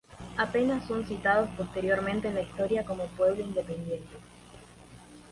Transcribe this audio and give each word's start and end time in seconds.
Apenas 0.35 0.83
son 0.87 1.05
citados 1.05 1.47
posteriormente 1.55 2.27
en 2.29 2.33
la 2.33 2.41
Historia 2.41 2.83
como 2.83 3.05
pueblo 3.09 3.43
independiente. 3.43 4.17